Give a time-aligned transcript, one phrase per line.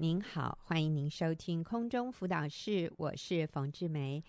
[0.00, 4.24] 您好，欢迎您收听空中辅导室，我是冯志梅。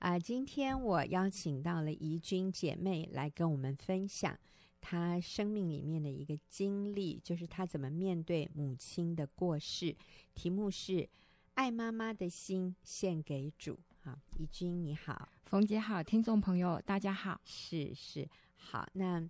[0.00, 4.36] 啊、呃，今天我邀请到了怡君姐妹来跟我们分享
[4.80, 9.94] 她生命里面的一个经历，就是她怎么面对母亲的过世。
[10.34, 11.08] 题目是
[11.54, 13.78] “爱妈妈的心献给主”。
[14.02, 19.24] 好，怡君你好，冯姐好，听众朋友大家好，是是好，那。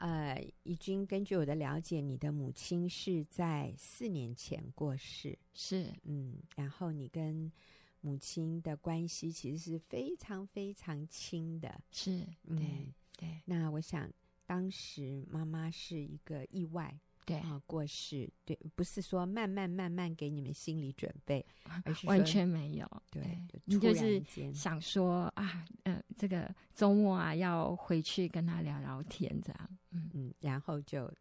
[0.00, 7.52] 呃，怡君，根据我的了解，你的母亲是在四年前过世，是嗯，然后你跟
[8.00, 13.40] 母亲的关系其实是非常非常亲的，是，嗯、对对。
[13.44, 14.10] 那我想，
[14.46, 16.98] 当时妈妈是一个意外。
[17.26, 21.44] 对啊，过世对，不是说慢慢慢慢给你们心理准备，
[21.84, 23.02] 而是完全没有。
[23.10, 24.20] 对，对你就是
[24.52, 31.12] 想说啊，呃，这个周末啊，要回去跟他聊聊天，这样，嗯嗯，然后就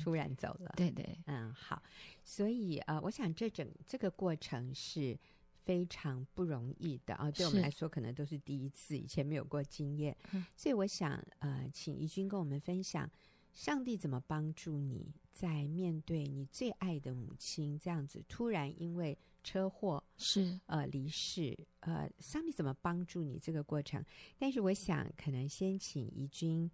[0.00, 0.72] 突然走了。
[0.74, 1.80] 嗯、对对，嗯，好，
[2.24, 5.16] 所以呃，我想这整这个过程是
[5.64, 13.08] 非常不容易的啊，对我们来说可能都是第一次，以前没有过经验，嗯、所以我想呃，请怡君跟我们分享。
[13.54, 24.04] 上帝怎么帮助你在面对你最爱的母亲这样子突然因为车祸是呃离世呃，上帝怎么帮助你这个过程？
[24.38, 26.70] 但是我想可能先请怡君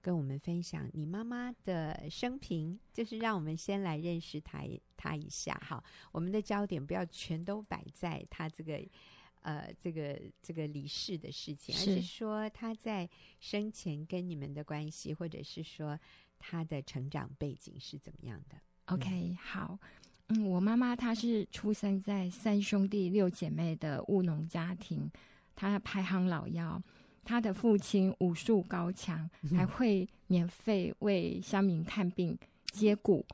[0.00, 4.64] 跟我们分享你妈妈的生平，就是让我们先来认识她
[4.96, 5.82] 她一下哈。
[6.12, 8.80] 我们的焦点不要全都摆在她这个。
[9.48, 13.08] 呃，这个这个离世的事情，而是说他在
[13.40, 15.98] 生前跟你们的关系，或者是说
[16.38, 18.56] 他的成长背景是怎么样的
[18.92, 19.36] ？OK，嗯。
[19.36, 19.78] 好，
[20.26, 25.10] 嗯，我妈妈她是出生在三兄弟六姐妹的务农家庭，
[25.56, 26.82] 她排行老幺，
[27.24, 32.38] 她的父亲武术高强，还会免费为乡民看病
[32.70, 33.24] 接骨。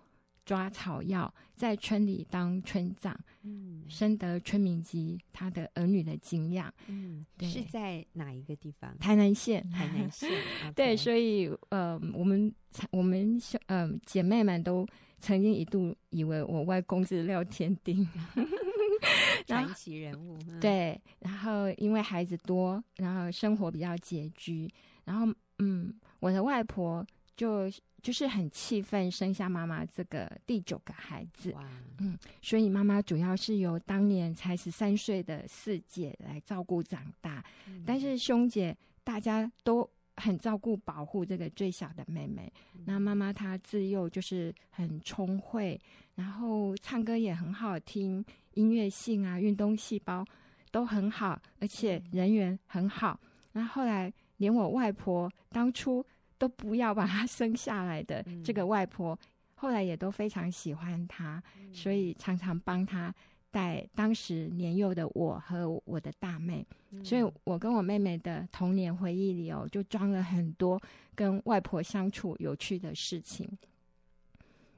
[0.45, 8.97] 抓草药，在村里当村长，嗯，深得村民及他的儿女的敬仰，嗯，对，是在哪一个地方？
[8.98, 10.31] 台南县，台南县，
[10.75, 12.53] 对，所以呃，我们
[12.91, 14.87] 我们呃姐妹们都
[15.21, 18.06] 曾经一度以为我外公是廖天丁，
[19.47, 24.71] 传奇人物，嗯，对，然后因为孩子多，然后生活比较拮据，
[25.05, 27.06] 然后嗯，我的外婆
[27.37, 27.71] 就。
[28.05, 31.50] 就是很气愤，生下妈妈这个第九个孩子。
[31.53, 31.67] 哇，
[32.00, 42.53] 嗯，所以妈妈主要是由当年才十三岁的四姐来照顾长大，嗯、但是兄姐大家都很照顾保护这个最小的妹妹。
[42.75, 45.81] 嗯、那妈妈她自幼就是很聪慧，
[46.15, 50.23] 然后唱歌也很好听，音乐性啊、运动细胞
[50.71, 53.19] 都很好，而且人缘很好。
[53.53, 56.05] 那、嗯、后，后来连我外婆当初。
[56.39, 59.19] 都不要把他生下来的这个外婆，嗯、
[59.55, 63.15] 后来也都非常喜欢他，嗯、所以常常帮他
[63.50, 66.67] 带当时年幼的我和我的大妹。
[66.91, 70.81] 嗯、所以我跟我妹妹的童年回忆里哦，就装了很多
[71.15, 73.49] 跟外婆相处有趣的事情。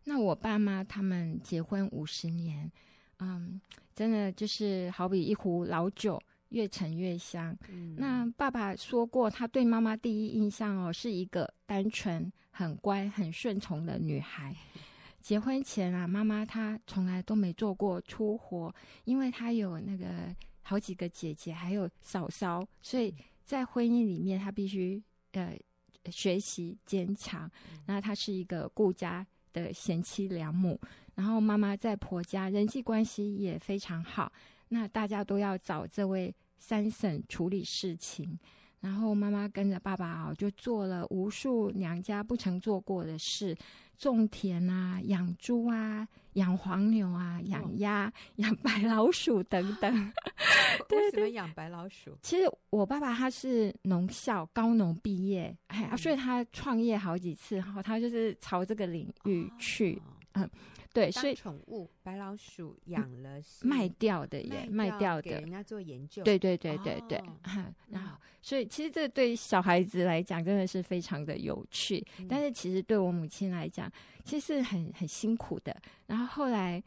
[0.04, 2.70] 那我爸妈他们结婚五十年，
[3.18, 3.60] 嗯，
[3.94, 6.20] 真的就是好比一壶老酒。
[6.50, 7.56] 越沉越香。
[7.68, 14.54] 嗯、那爸爸说过，他对妈妈第一印象哦，是一个单纯、很乖、很顺从的女孩。
[15.20, 18.72] 结婚前啊，妈妈她从来都没做过粗活，
[19.04, 23.12] 因为她有那个好几个姐姐，还有嫂嫂，所以
[23.44, 25.02] 在婚姻里面，她必须
[25.32, 25.58] 呃
[26.12, 27.50] 学习坚强。
[27.86, 30.80] 那她是一个顾家的贤妻良母，
[31.16, 34.30] 然后妈妈在婆家人际关系也非常好。
[34.68, 38.38] 那大家都要找这位三婶处理事情，
[38.80, 43.56] 然后妈妈跟着爸爸啊，就做了无数娘家不曾做过的事：
[43.96, 50.12] 种田啊，养猪啊，养黄牛啊，养鸭， 养白老鼠等等。
[50.90, 52.16] 为什么养白老鼠？
[52.22, 60.00] 其实我爸爸他是农校高农毕业，哎，所以他创业好几次，然后他就是朝这个领域去。
[60.36, 60.50] 嗯，
[60.94, 66.22] 对，所以宠物白老鼠养了卖掉的耶卖掉的，给人家做研究。
[66.22, 67.22] 对对对对对，
[67.88, 73.90] 然后 所以其实这对小孩子来讲真的是非常的有趣，但是其实对我母亲来讲，
[74.24, 75.76] 其实是很很辛苦的。
[76.06, 76.82] 然后后来，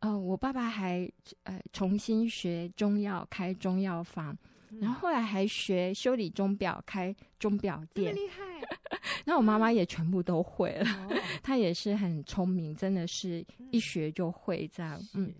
[0.00, 1.10] 呃，我爸爸还
[1.44, 4.36] 呃重新学中药，开中药房。
[4.80, 8.42] 然后后来还学修理钟表，开钟表店，厉害。
[9.24, 15.00] 那我妈妈也全部都会了，哦、 她也是很聪明，真的是一学就会这样。
[15.14, 15.32] 嗯，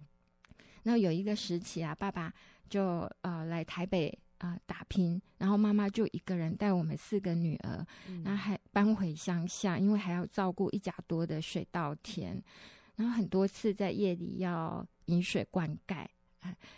[0.83, 2.33] 然后有一个时期啊，爸爸
[2.69, 4.09] 就呃来台北
[4.39, 12.43] 啊、呃、打拼，然后妈妈就一个人带我们四个女儿，嗯、然后还搬回乡下，因为还要照顾一家多的水稻田。
[12.95, 16.07] 然后很多次在夜里要饮水灌溉。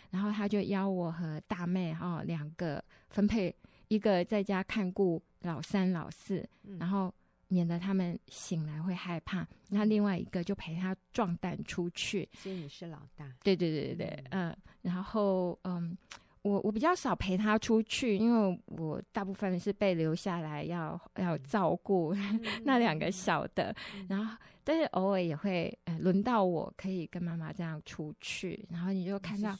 [0.09, 3.53] 然后他就邀我和大妹哈、哦、两个分配，
[3.87, 7.13] 一个在家看顾老三老四，嗯、然后
[7.47, 9.47] 免得他们醒来会害怕。
[9.69, 12.27] 那另外一个就陪他壮胆出去。
[12.33, 13.31] 所以你是老大？
[13.43, 14.57] 对对对对对，嗯、呃。
[14.81, 15.97] 然后嗯，
[16.45, 24.37] 我我比较少陪他出去，因为我大部分是被留下来要要照顾、嗯、 那两个小的，嗯、然后。
[24.67, 29.55] 但是偶尔也会，呃，轮到我可以跟妈妈这样出去，然后你就看到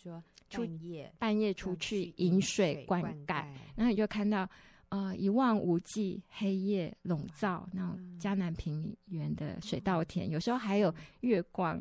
[0.50, 3.46] 半夜半夜出去饮水灌溉，
[3.76, 4.50] 然后你就看到
[4.90, 11.80] 呃一望无际、黑夜笼罩那种迦南平原的水稻田，有时候还有月光。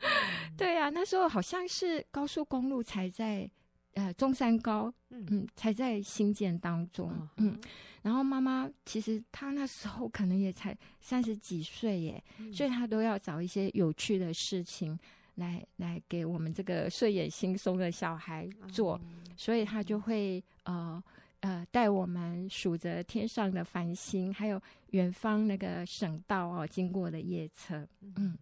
[0.54, 3.50] 对呀，那时候好像是高速公路才在。
[3.98, 7.58] 呃，中山高，嗯，才在兴建当中，嗯，
[8.00, 14.96] 然后妈妈其实她那时候可能也才三十几岁耶，嗯、所以她都要找一些有趣的事情
[15.34, 21.02] 来来给我们这个睡眼惺忪的小孩做，嗯、所以她就会呃
[21.40, 27.84] 呃带我们数着天上的繁星，还有远方那个省道哦经过的夜车，
[28.14, 28.38] 嗯。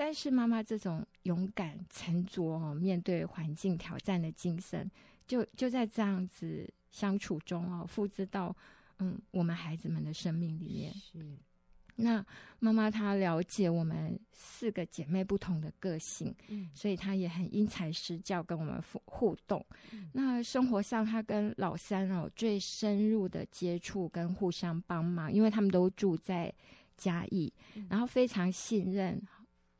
[0.00, 4.90] 但是妈妈这种勇敢、沉着哦，面对环境挑战的精神，
[5.26, 8.56] 就就在这样子相处中哦，复制到
[9.00, 10.90] 嗯我们孩子们的生命里面。
[10.94, 11.36] 是。
[11.96, 12.24] 那
[12.60, 19.62] 妈妈她了解我们四个姐妹不同的个性，嗯，所以她也很因材施教跟我们互互动。
[19.92, 26.50] 嗯、那生活上，她跟老三哦最深入的接触跟互相帮忙，因为他们都住在
[26.96, 29.22] 嘉义，嗯、然后非常信任。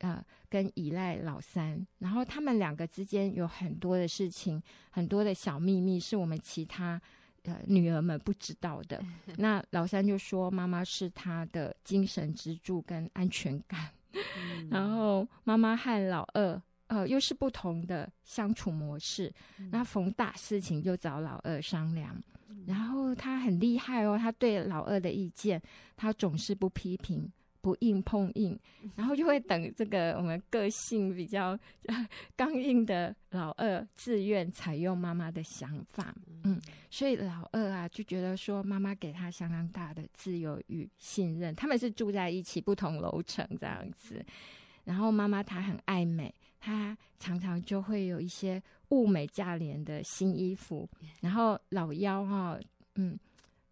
[0.01, 6.99] 呃，跟依赖老三，然后他们两个之间有很多的事情，很多的小秘密是我们其他
[7.43, 8.99] 呃女儿们不知道的。
[9.37, 13.91] 那老三就说，妈妈是他的精神支柱跟安全感。
[14.13, 19.31] 嗯、然后妈妈和老二呃又是不同的相处模式。
[19.59, 22.19] 嗯、那逢大事情就找老二商量。
[22.49, 25.61] 嗯、然后他很厉害哦，他对老二的意见，
[25.95, 27.31] 他总是不批评。
[27.61, 28.59] 不硬碰硬，
[28.95, 31.57] 然后就会等这个我们个性比较
[32.35, 36.13] 刚硬的老二自愿采用妈妈的想法，
[36.43, 36.59] 嗯，
[36.89, 41.53] 所以老二啊就觉得说妈妈给他相当大的自由与信任。
[41.55, 44.25] 他们是住在一起，不同楼层这样子。
[44.83, 50.89] 然后妈妈她很爱美，她常常就会有一些物美价廉的新衣服。
[51.21, 52.59] 然后老幺哈，
[52.95, 53.17] 嗯。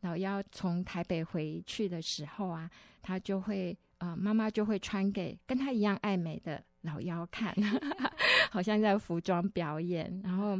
[0.01, 2.69] 老幺从台北回去的时候啊，
[3.01, 7.53] 他就会呃，妈妈就会穿给跟他一样爱美的老幺看，
[8.49, 10.21] 好像在服装表演。
[10.23, 10.57] 然后，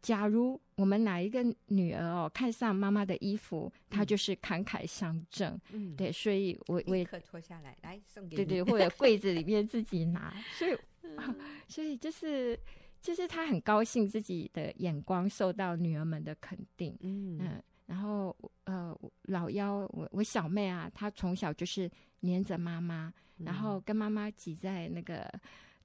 [0.00, 5.60] 假如我们哪一个女儿哦看上妈妈的衣服，她就是慷慨相赠。
[5.72, 10.32] 嗯，对，所以我我也可脱下来来送给你，对对， 或者柜子里面自己拿。
[10.58, 10.72] 所以，
[11.16, 11.34] 啊、
[11.68, 12.58] 所以就是
[13.02, 16.96] 就是他很高兴自己的眼光受到女儿们的肯定。
[17.00, 17.38] 嗯。
[17.40, 21.90] 呃然后，呃，老幺，我我小妹啊，她从小就是
[22.20, 25.26] 黏着妈妈，嗯、然后跟妈妈挤在那个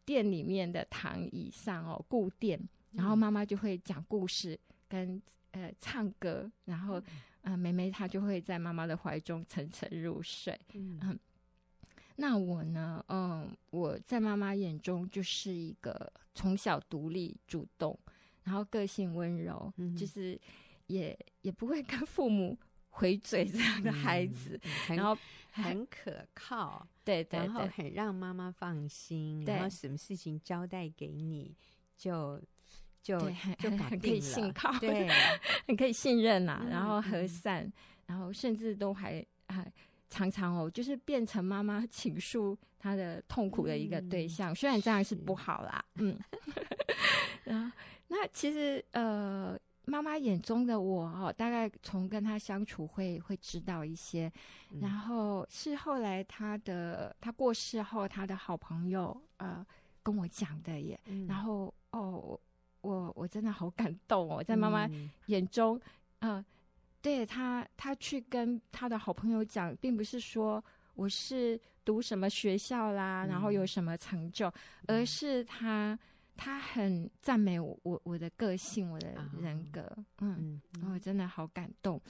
[0.03, 2.59] 店里面的躺椅上哦，固店，
[2.91, 4.59] 然后妈妈就会讲故事
[4.89, 5.21] 跟
[5.51, 7.01] 呃唱歌，然后
[7.41, 10.59] 呃妹妹她就会在妈妈的怀中沉沉入睡。
[10.73, 11.17] 嗯，嗯，
[12.17, 17.97] 那我呢，嗯，我在妈妈眼中就是一个从小独立、主动，
[18.43, 20.37] 然后个性温柔，嗯、就是。
[20.93, 22.55] 也也不会跟父母
[22.89, 24.59] 回嘴这样的孩子，
[24.89, 25.17] 嗯、然后
[25.51, 31.55] 很可靠，对，对对，然后很让妈妈放心，对然后什么事情交代给你
[31.97, 32.39] 就
[33.01, 35.07] 就对就很可以信靠，对，
[35.67, 37.73] 很可以信任呐、啊，然后和善，嗯、
[38.07, 39.71] 然后甚至都还还
[40.09, 46.19] 常常哦，就是变成妈妈倾诉她的痛苦的一个对象，嗯、虽然这样是不好啦，是嗯，
[47.45, 47.75] 然后
[48.07, 49.59] 那其实呃。
[49.85, 54.31] 妈妈眼中的我哦，大概从跟他相处会会知道一些，
[54.71, 59.65] 嗯、然后是后来他的他过世后，他的好朋友呃
[60.01, 62.39] 跟我讲的耶，嗯、然后哦
[62.81, 64.89] 我我真的好感动哦，在妈妈
[65.25, 65.79] 眼中，
[66.19, 66.45] 嗯、呃，
[67.01, 70.63] 对他他去跟他的好朋友讲，并不是说
[70.95, 74.47] 我是读什么学校啦，嗯、然后有什么成就，
[74.87, 75.99] 嗯、而是他。
[76.35, 79.81] 他很赞美我，我我的个性，我的人格，
[80.19, 82.01] 嗯，嗯，然后真的好感动。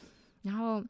[0.42, 0.84] 然后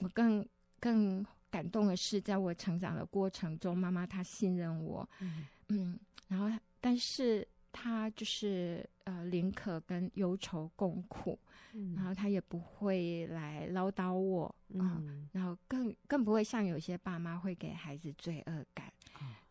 [0.00, 0.46] 我更
[0.78, 11.38] 更感动的是，在我成长的过程中，妈妈她信任我，嗯，嗯，然后但是她就是呃宁可跟忧愁共苦，
[11.72, 18.92] 嗯，然后她也不会来唠叨我，嗯，然后更更不会像有些爸妈会给孩子罪恶感。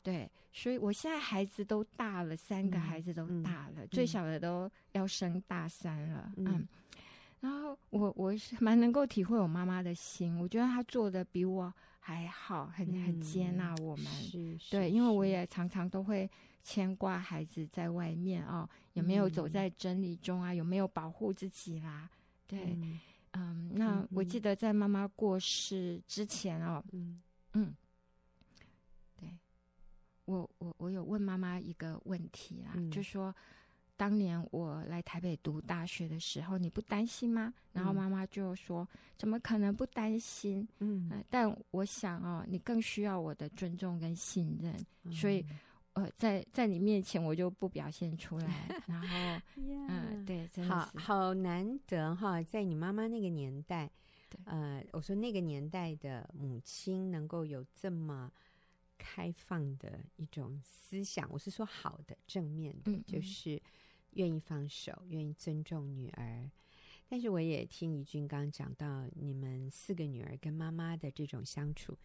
[0.02, 6.32] 对，所以我现在孩子都大了，三个孩子都大了，嗯、最小的都要升大三了。
[6.38, 6.68] 嗯，嗯
[7.42, 14.06] 然后我我是蛮能够体会我妈妈的心，我觉得她做的比我还好，很很接纳我们。
[14.06, 16.30] 是，是，对，因为我也常常都会
[16.64, 20.54] 牵挂孩子在外面啊、哦，有没有走在真理中啊？
[20.54, 22.10] 有没有保护自己啦？
[22.48, 23.00] 对，嗯，
[23.34, 27.22] 嗯那我记得在妈妈过世之前哦，嗯
[27.54, 27.76] 嗯。
[30.30, 33.36] 我我我有问妈妈一个问题啦，嗯、就说
[33.98, 37.52] 当年我来台北读大学的时候，你不担心吗？
[37.74, 40.68] 然后妈妈就说：“嗯、怎么可能不担心？
[40.78, 44.72] 嗯、呃，但我想哦，你更需要我的尊重跟信任，
[45.04, 45.44] 嗯、所以
[45.94, 48.68] 呃，在在你面前我就不表现出来。
[48.86, 49.08] 然后，
[49.58, 53.90] 嗯对，真的好好难得哈，在你妈妈那个年代，
[54.46, 58.32] 呃，我说那个年代的母亲能够有这么。
[59.00, 63.60] 开放的一种思想，我是说好的、正面的，嗯嗯就是
[64.12, 66.52] 愿意放手、愿意尊重女儿。
[67.08, 71.98] 但是我也听怡君刚刚讲到，你们四个女儿跟妈妈的这种相处，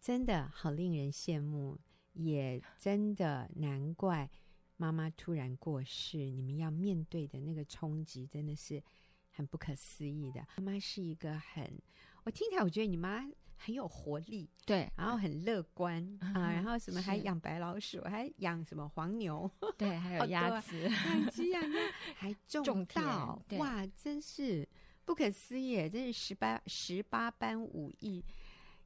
[0.00, 1.78] 真的好令人羡慕，
[2.14, 4.28] 也真的难怪
[4.76, 8.82] 妈妈突然过世，你们要面对的那个冲击，真的是
[9.30, 10.44] 很不可思议的。
[10.56, 11.80] 妈妈是一个很，
[12.24, 13.28] 我听起来我觉得你妈。
[13.58, 21.60] 很有活力，对，然后很乐观、嗯、啊，然后什么还养白老鼠，是还养什么黄牛，对， 还有鸭子，养鸡啊，
[22.16, 24.66] 还种稻，哇，真是
[25.04, 28.24] 不可思议，真是十八十八般武艺，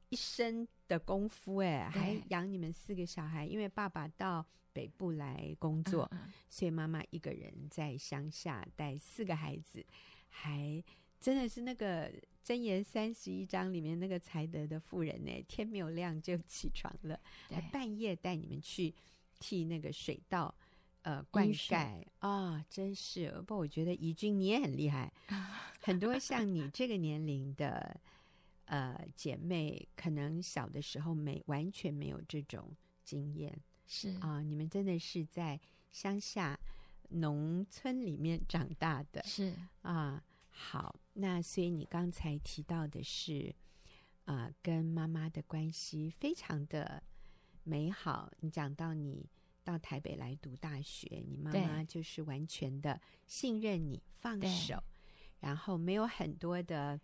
[0.09, 2.01] 一身的功夫哎，对。
[2.01, 6.09] 还养你们四个小孩，因为爸爸到北部来工作，
[6.49, 9.85] 所以妈妈一个人在乡下带四个孩子，
[10.29, 10.83] 还
[11.23, 12.11] 真的是那个。
[12.45, 17.17] 箴言三十一章里面那个才德的妇人呢，天没有亮就起床了，
[17.49, 18.93] 还半夜带你们去
[19.39, 20.53] 替那个水稻
[21.03, 23.31] 呃灌溉啊、哦，真是！
[23.31, 25.09] 不过我觉得怡君你也很厉害，
[25.79, 27.97] 很多像你这个年龄的
[28.65, 32.75] 呃姐妹，可能小的时候没完全没有这种
[33.05, 35.57] 经验，是啊、呃，你们真的是在
[35.93, 36.59] 乡下
[37.07, 39.53] 农村里面长大的，是
[39.83, 40.21] 啊。
[40.55, 43.53] 好，那所以你刚才提到的是，
[44.25, 47.01] 啊、呃，跟妈妈的关系非常的
[47.63, 48.31] 美好。
[48.39, 49.27] 你讲到你
[49.63, 54.81] 到台北来读大学，你妈妈就是完全的信任你，放手，
[55.39, 56.99] 然后没有很多的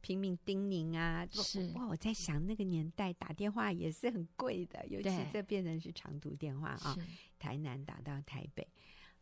[0.00, 1.26] 拼命叮咛啊。
[1.30, 7.02] 是哇，我在想那个年代打电话也是很贵的，尤其这变成是长途电话啊，是
[7.38, 8.66] 台南打到台北，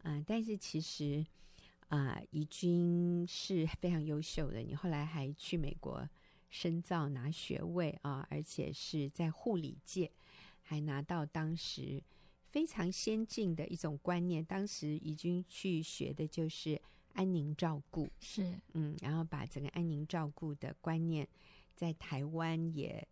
[0.05, 1.27] 嗯、呃，但是其实。
[1.89, 4.61] 啊，怡君是 非常优秀的。
[4.61, 6.09] 你后来还去美国
[6.51, 10.11] 深造拿学位啊，而且是在护理界
[10.63, 12.03] 还拿到当时
[12.51, 14.45] 非常先进的一种观念。
[14.45, 16.81] 当时怡君去学的就是
[17.13, 21.29] 安宁照顾，是嗯，然后把整个安宁照顾的观念
[21.75, 23.07] 在台湾也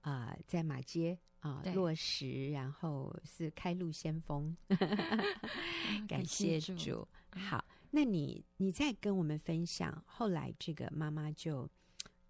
[0.00, 4.56] 啊、呃，在马街啊、落实，然后是开路先锋。
[6.06, 7.64] 感谢主，好。
[7.90, 11.68] 那你你再跟我们分享，后来这个妈妈就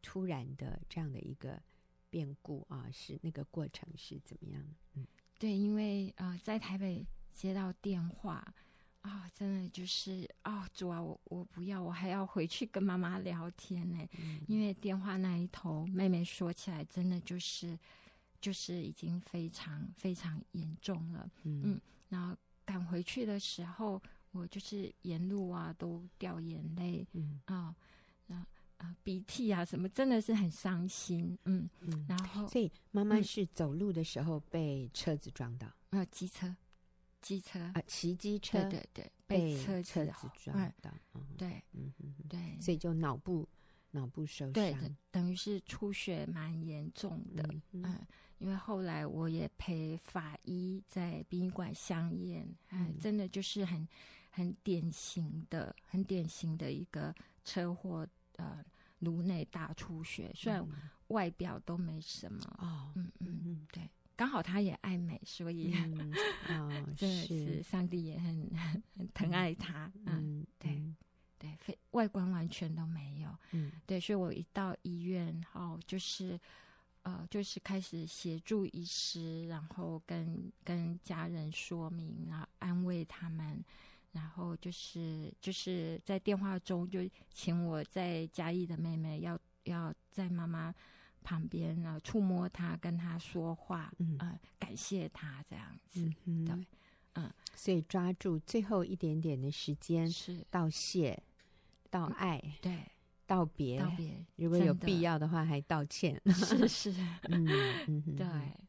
[0.01, 1.61] 突然的这样的一个
[2.09, 4.65] 变故啊，是那个过程是怎么样？
[4.95, 5.05] 嗯，
[5.39, 8.35] 对，因为啊、呃，在台北接到电话
[9.01, 13.99] 啊、哦，真的就是啊、哦，主啊，我我不要，我还要回去跟妈妈聊天呢。
[14.19, 17.77] 嗯、 因为电话那一头，妹妹说起来，真的就是
[18.41, 21.29] 就是已经非常非常严重了。
[21.43, 24.01] 嗯，嗯，然后赶回去的时候。
[24.39, 27.75] 我就是沿路啊都掉眼泪，嗯啊，
[28.29, 32.07] 啊啊鼻涕啊什么，真的是很伤心，嗯嗯。
[32.09, 36.55] 然后，所以妈妈是走路的时候被车子撞到，没有机车，
[37.21, 40.91] 机车啊，骑机车，对对对，被车车子撞到，
[41.37, 43.49] 对，嗯嗯对，所以就脑部
[43.91, 44.77] 脑部受伤，对，
[45.11, 48.07] 等于是出血蛮严重的，嗯。
[48.39, 53.85] 因为后来我也陪法医在殡仪馆相验，哎，真的就是很
[54.39, 57.13] 很典型的、很典型的一个
[57.45, 58.65] 车祸，呃，
[59.01, 60.65] 颅内大出血，虽然
[61.09, 65.75] 外表都没什么，哦，嗯嗯嗯，对，刚好他也爱美，所以，
[66.49, 68.49] 哦， 真的是上帝也很
[68.97, 70.81] 很疼爱他，嗯，对
[71.39, 76.39] 对，非外观完全都没有，嗯，对，所以我一到医院，哦，就是。
[77.03, 83.65] 呃，就是开始协助医师，然后跟跟家人说明，然后安慰他们，
[84.13, 87.01] 然后就是就是在电话中就
[87.31, 90.75] 请我在嘉义的妹妹要要在妈妈
[91.23, 96.67] 旁边呢，触摸她，跟她说话，嗯、呃，感谢她这样子，嗯、对，
[97.15, 101.21] 嗯，所以抓住最后一点点的时间，是道谢，
[101.91, 102.79] 道爱，嗯、对，
[103.27, 106.91] 道别，道别，如果有必要的话，还道歉，是是，
[107.29, 107.47] 嗯
[107.87, 108.27] 嗯， 对。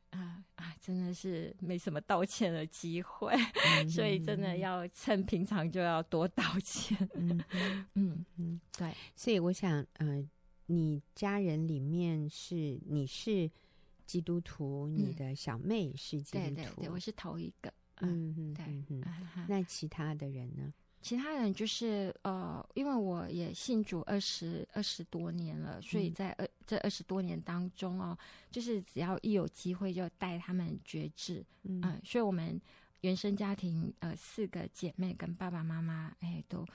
[0.09, 3.33] 啊啊，真的是没什么道歉的机会，
[3.77, 6.97] 嗯、所以真的要趁平常就要多道歉。
[7.15, 7.41] 嗯
[7.95, 8.93] 嗯嗯，对。
[9.15, 10.21] 所以我想，呃，
[10.65, 13.49] 你家人里面是你是
[14.05, 17.73] 基督徒，嗯、你的小妹是基督徒，对对对，我是头一个。
[18.01, 19.45] 嗯嗯，对嗯嗯。
[19.47, 20.73] 那其他的人呢？
[21.01, 28.17] 其他人就是呃，因为我也信主二十二十多年了，所以在二这二十多年当中哦，
[28.51, 32.59] 就是只要一有机会就带他们觉知，嗯、呃，所以我们
[33.01, 36.65] 原生家庭呃四个姐妹跟爸爸妈妈哎都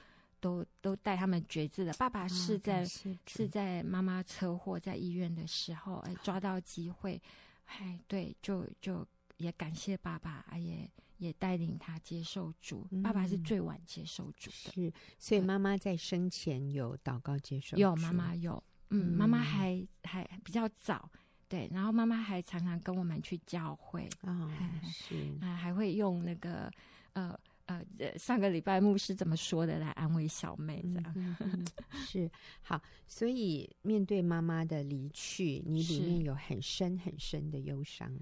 [0.41, 1.93] 都都带他们决志了。
[1.93, 7.21] 爸爸是在、哦、是在妈妈车祸在医院的时候哎抓到机会，
[7.67, 10.91] 哎对，就就也感谢爸爸，也。
[11.19, 21.11] 也带领他接受主，爸爸是最晚接受主的，是，所以妈妈在生前有祷告接受主，有妈妈有，嗯，妈妈还还比较早，
[21.49, 24.09] 对，然后妈妈还常常跟我们去教会。
[24.23, 24.51] 啊，
[24.85, 25.15] 是。
[25.41, 26.71] 啊，还会用那个
[27.13, 27.85] 呃呃
[28.19, 31.67] 上个礼拜牧师怎么说的来安慰小妹这样，
[32.07, 32.31] 是
[32.61, 38.13] 好，所以面对妈妈的离去，你里面有很深很深的忧伤，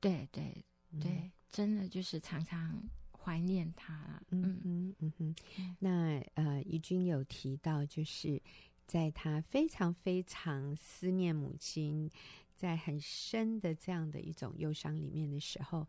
[0.00, 0.64] 对对
[1.00, 1.30] 对。
[1.52, 2.82] 真的就是常常
[3.12, 5.36] 怀念他，嗯嗯嗯哼。
[5.78, 8.40] 那呃，怡君有提到，就是
[8.86, 12.10] 在他非常非常思念母亲，
[12.56, 15.86] 在很深的这样的一种忧伤里面的时候，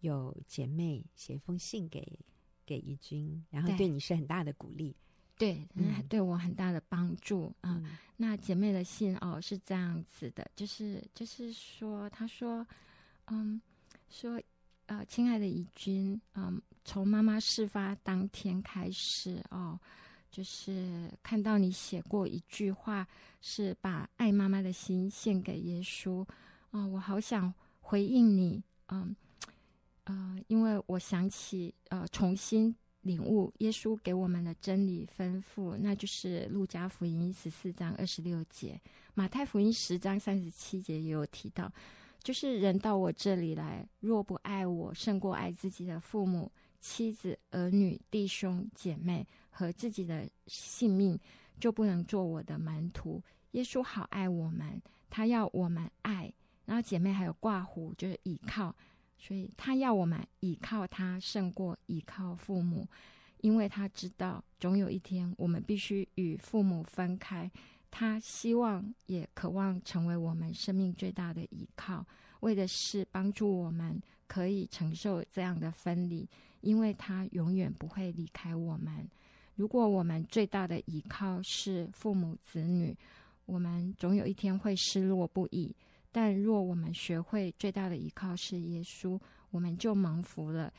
[0.00, 2.18] 有姐妹写封信给
[2.66, 4.96] 给怡君，然后对你是很大的鼓励，
[5.38, 7.80] 对，嗯，对我很大的帮助啊。
[7.84, 12.66] 嗯，那姐妹的信哦是这样子的，就是就是说，她说，
[13.28, 13.62] 嗯，
[14.10, 14.42] 说。
[14.86, 19.78] 呃，亲爱的怡君，嗯，从妈妈事发当天开始哦，
[20.30, 23.06] 就是看到你写过一句话，
[23.40, 26.24] 是把爱妈妈的心献给耶稣，
[26.70, 29.14] 啊，我好想回应你，嗯，
[30.04, 32.72] 呃，因为我想起，呃，重新
[33.02, 38.80] 领悟耶稣给我们的真理吩咐，那就是路加福音十四章二十六节，
[39.14, 41.72] 马太福音十章三十七节也有提到。
[42.26, 51.16] 就是人到我这里来，若不爱我胜过爱自己的父母、妻子、儿女、弟兄、姐妹和自己的性命，
[51.60, 53.22] 就不能做我的门徒。
[53.52, 56.32] 耶稣好爱我们，他要我们爱。
[56.64, 58.74] 然后姐妹还有挂弧，就是倚靠，
[59.16, 62.88] 所以他要我们倚靠他胜过倚靠父母，
[63.40, 67.48] 因为他知道总有一天我们必须与父母分开。
[67.98, 72.04] 他希望也渴望成为我们生命最大的依靠，
[72.40, 76.28] 为的是帮助我们可以承受这样的分离，
[76.60, 79.08] 因为他永远不会离开我们。
[79.54, 82.94] 如果我们最大的依靠是父母子女，
[83.46, 85.74] 我们总有一天会失落不已。
[86.12, 89.18] 但若我们学会最大的依靠是耶稣，
[89.50, 90.70] 我们就蒙福了。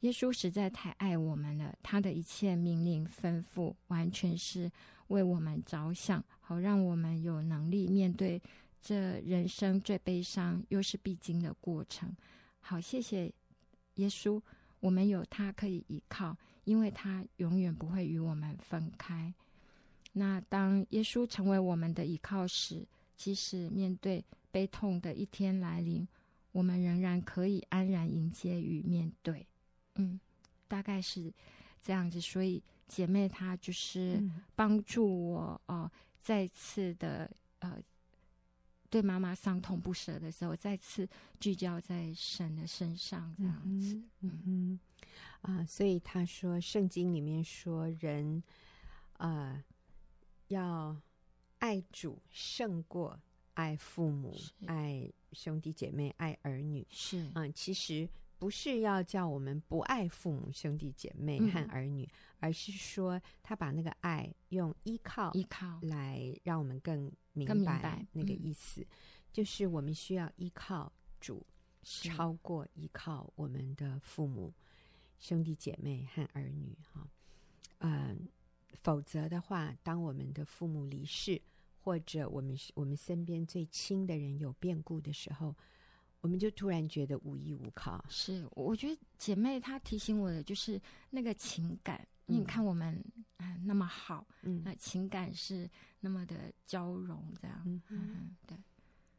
[0.00, 4.70] 耶稣实在太爱我们了，他的一切命令吩咐完全是
[5.08, 6.24] 为我们着想。
[6.40, 8.40] 好，让我们有能力面对
[8.80, 12.16] 这人生最悲伤又是必经的过程。
[12.60, 13.30] 好，谢谢
[13.96, 14.40] 耶稣，
[14.80, 16.34] 我们有他可以依靠，
[16.64, 19.32] 因为他永远不会与我们分开。
[20.12, 22.86] 那当耶稣成为我们的依靠时，
[23.16, 26.08] 即使面对悲痛的一天来临，
[26.52, 29.46] 我们仍然可以安然迎接与面对。
[29.96, 30.18] 嗯，
[30.68, 31.32] 大概是
[31.82, 32.20] 这样子。
[32.20, 34.22] 所以姐妹她就是
[34.54, 35.82] 帮助我哦。
[35.82, 35.90] 呃
[36.22, 37.28] 再次的
[37.60, 37.82] 呃，
[38.90, 41.08] 对妈妈伤痛不舍的时候，再次
[41.40, 44.80] 聚焦在神的身上，这样子，嗯嗯
[45.40, 48.42] 啊，所以他说，圣经里面说，人
[49.14, 49.64] 啊、呃、
[50.48, 50.94] 要
[51.58, 53.18] 爱主胜过
[53.54, 58.06] 爱父母、爱兄弟姐妹、爱儿女，是嗯、呃，其实。
[58.40, 68.84] 不是要叫我们不爱父母、兄弟姐妹和儿女，嗯、而是说他把那个爱用依靠、依靠来让我们更明白那个意思，
[69.30, 71.46] 就是我们需要依靠主，
[71.82, 74.54] 超过依靠我们的父母、
[75.18, 76.74] 兄弟姐妹和儿女。
[76.94, 77.06] 哈，
[77.80, 78.26] 嗯，
[78.82, 81.38] 否则的话，当我们的父母离世，
[81.82, 85.54] 或者我们我们身边最亲的人有变故的时候。
[86.20, 88.04] 我们就突然觉得无依无靠。
[88.08, 90.80] 是，我觉得姐妹她提醒我的就是
[91.10, 92.06] 那个情感。
[92.26, 92.94] 嗯、你看我们
[93.38, 98.56] 啊、呃、那么好，嗯，那情感是那么的交融，这样，嗯，嗯对。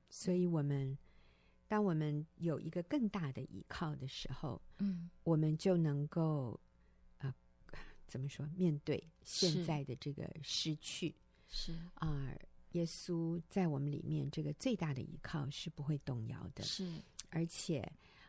[0.10, 0.98] 所以我们
[1.68, 6.60] 当我们有一个更大的依靠的时候，嗯，我们就能够
[7.18, 7.34] 啊、
[7.72, 8.46] 呃， 怎么说？
[8.56, 11.16] 面对现在的这个失去，
[11.50, 12.40] 是啊、呃，
[12.72, 16.90] 耶稣在我们里面这个最大的依靠是不会动摇的，是，
[17.30, 17.80] 而且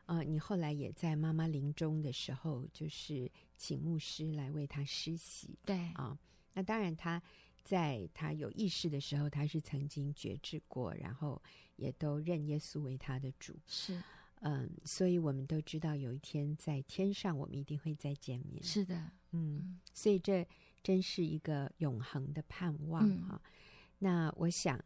[0.07, 6.19] 啊、呃，你后来也在妈妈临终的时候，就是请牧师来为他施洗，对啊、呃，
[6.55, 7.23] 那当然他。
[7.65, 11.41] 在他有意识的时候，他是曾经觉知过，然后
[11.77, 13.57] 也都认耶稣为他的主。
[13.69, 14.03] 是，
[14.41, 18.61] 嗯，所以我们都知道，有一天在天上，我们一定会再见面。
[18.65, 20.45] 是的，嗯，所以这
[20.83, 23.51] 真是一个永恒的盼望哈、嗯。
[24.03, 24.77] 那我想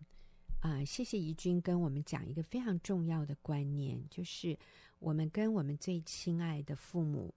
[0.61, 4.59] 啊、呃，谢谢怡君跟我们讲一个非常重要的观念，就是
[4.98, 7.33] 我们跟我们最亲爱的父母。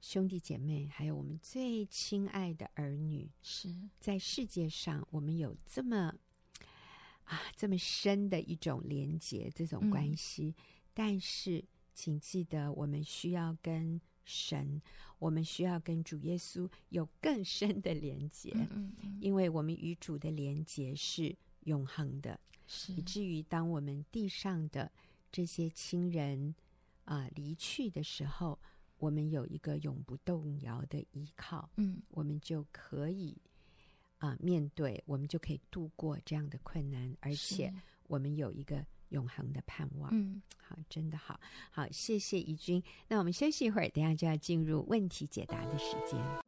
[0.00, 6.12] 兄弟姐妹，还有我们最亲爱的儿女，是在世界上，我们有这么
[7.24, 10.54] 啊这么深的一种连结，这种关系。
[10.56, 10.62] 嗯、
[10.94, 14.80] 但是，请记得，我们需要跟神，
[15.18, 22.92] 我们需要跟主耶稣有更深的连结，嗯因为我们与主的连结是永恒的，是。
[22.92, 24.92] 以至于当我们地上的
[25.32, 26.54] 这些亲人
[27.04, 28.58] 啊离去的时候。
[29.00, 33.40] 我们有一个永不动摇的依靠，嗯，我们就可以
[34.16, 37.72] 啊、呃、面对，我们就可以度过这样的困难，而且
[38.08, 40.10] 我们有一个永恒的盼望。
[40.12, 41.38] 嗯，好，真的好，
[41.70, 42.82] 好，谢谢怡君。
[43.08, 46.47] 那我们休息一会儿，等下就要进入问题解答的时间。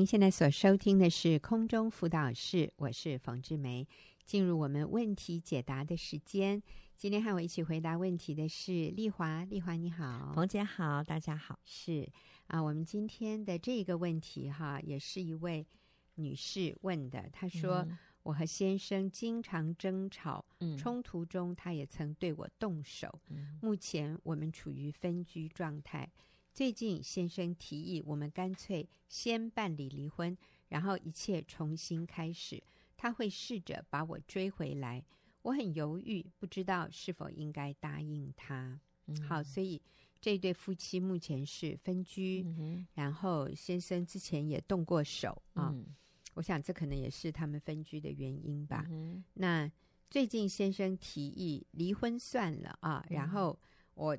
[0.00, 3.86] 您现在所收听的是空中辅导室，我是冯志梅。
[4.24, 6.62] 进入我们问题解答的时间，
[6.96, 9.44] 今天和我一起回答问题的是丽华。
[9.44, 11.60] 丽华你好，冯姐好，大家好。
[11.66, 12.10] 是
[12.46, 15.66] 啊，我们今天的这个问题哈，也是一位
[16.14, 17.28] 女士问的。
[17.30, 23.20] 她说：“嗯、我和先生经常争吵，嗯、冲突中他也曾对我动手。
[23.28, 26.10] 嗯、目前我们处于分居状态。”
[26.52, 30.36] 最近先生提议，我们干脆先办理离婚，
[30.68, 32.62] 然后一切重新开始。
[32.96, 35.02] 他会试着把我追回来，
[35.42, 38.78] 我很犹豫，不知道是否应该答应他。
[39.06, 39.80] 嗯、好，所以
[40.20, 45.86] 这对夫妻目前是分居，嗯、然后先生之前也动过手啊、嗯。
[46.34, 48.86] 我想这可能也是他们分居的原因吧。
[48.90, 49.70] 嗯、那
[50.10, 53.58] 最近先生提议离婚算了啊，然后
[53.94, 54.18] 我。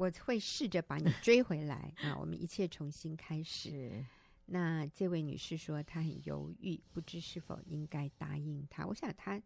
[0.00, 2.16] 我会试着把你追回来啊！
[2.18, 4.02] 我们一切重新开始。
[4.46, 8.86] 那这位女士说她很犹豫，不知是否应该答应他。
[8.86, 9.38] 我想她，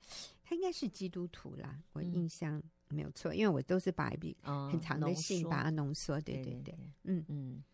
[0.44, 1.82] 她应该是基督徒啦。
[1.92, 6.20] 我印象没有错，嗯、因为我都是把一笔很长的信把它浓缩。
[6.20, 7.64] 对对对，嗯嗯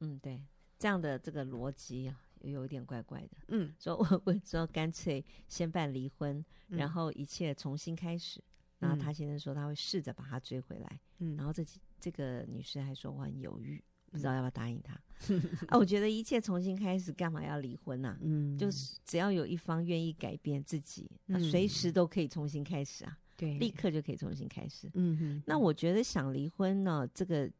[0.00, 0.44] 嗯，对，
[0.78, 3.38] 这样的这个逻辑啊，有一点怪怪的。
[3.48, 8.44] 嗯，说 我我说干脆先办离婚，然后一切重新开始。
[8.80, 11.00] 嗯、然后他先生说他会试着把他追回来。
[11.18, 11.64] 嗯，然后这
[11.98, 14.94] 这个女士还说我很犹豫，不知道要不要答应他。
[15.68, 18.08] 啊，我觉得一切重新开始，干嘛要离婚呢？
[18.08, 18.18] 啊？
[18.22, 23.18] 嗯，就是只要有一方愿意改变自己，那随时都可以重新开始啊。
[23.36, 24.90] 对，立刻就可以重新开始。
[24.94, 25.42] 嗯哼。
[25.46, 27.50] 那我觉得想离婚呢，这个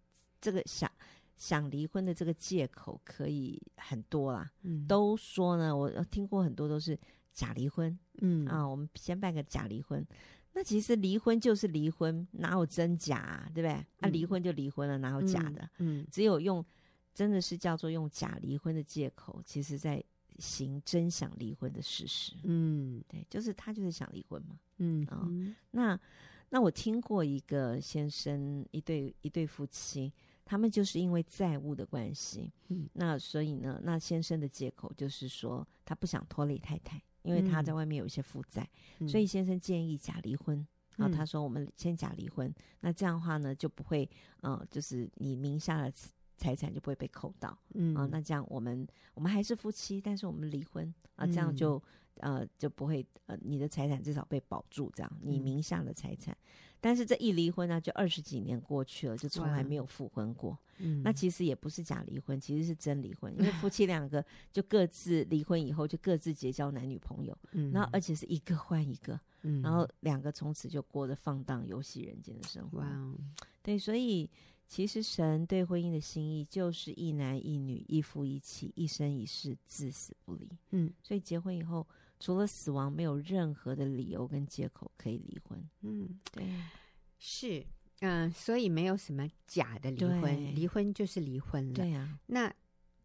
[0.40, 0.90] 这个想
[1.37, 4.50] 想离婚的这个借口可以很多啦。
[4.62, 6.98] 嗯，都说呢，我听过很多都是
[7.33, 7.98] 假离婚。
[8.22, 10.06] 嗯啊，我们先办个假离婚。
[10.53, 13.51] 那其实离婚就是离婚，哪有真假啊？
[13.55, 13.87] 对不对？
[13.99, 15.63] 那、啊，离婚就离婚了，哪有假的？
[15.79, 16.65] 嗯，嗯只有用
[17.15, 20.03] 真的是叫做用假离婚的借口，其实在
[20.39, 22.33] 行真想离婚的事实。
[22.45, 24.59] 嗯，对，就是他就是想离婚嘛。
[24.79, 25.99] 嗯啊、哦，那
[26.49, 30.13] 那我听过一个先生一对一对夫妻，
[30.45, 37.01] 他们就是因为债务的关系，嗯，那所以呢，那先生的借口就是说他不想拖累太太。
[37.22, 40.66] 因为他在外面有一些负债，嗯，所以先生建议假离婚。
[40.96, 44.06] 然后他说：“我们先假离婚，嗯，那这样的话呢，就不会，
[44.42, 45.90] 呃，就是你名下的
[46.37, 47.56] 财产就不会被扣到。
[47.72, 51.83] 嗯啊，那这样我们我们还是夫妻，但是我们离婚啊，这样就
[52.16, 56.37] 呃就不会呃你的财产至少被保住，这样你名下的财产。”
[56.81, 60.59] 但是这一离婚呢，就二十几年过去了，就从来没有复婚过。
[60.79, 67.37] 嗯，那其实也不是假离婚，其实是真离婚，因为夫妻两个就各自离婚以后，就各自结交男女朋友。
[67.53, 69.21] 嗯，然后而且是一个换一个。
[69.43, 72.79] 嗯，然后两个从此就过着放荡游戏人间的生活。
[72.79, 73.14] 哇，
[73.62, 74.29] 对，所以
[74.69, 80.47] 其实神对婚姻的心意就是一男一女，一夫一妻，一生一世，至死不离。
[80.73, 81.87] 嗯，所以结婚以后，
[82.20, 85.59] 除了死亡，没有任何的理由跟借口可以离婚。
[85.80, 86.44] 嗯，对，
[87.18, 87.61] 是，
[88.00, 91.74] 嗯、呃，所以没有什么假的离婚，离婚就是离婚了。
[91.74, 92.54] 对呀、啊，那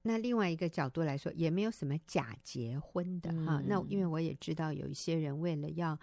[0.04, 3.66] 那另外一个角度来说，也没有什么假结婚的哈、嗯。
[3.68, 5.98] 那因为我也知道有一些人为了要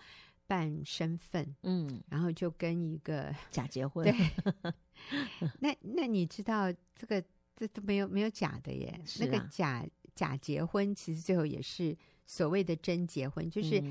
[0.47, 4.05] 办身份，嗯，然后就跟一个 假结婚。
[4.05, 4.73] 对，
[5.61, 7.23] 那那你知道这个
[7.55, 8.89] 这都没有没有假的耶？
[8.89, 11.97] 啊、那个假假结婚其实最后也是
[12.27, 13.83] 所谓的真结婚，就是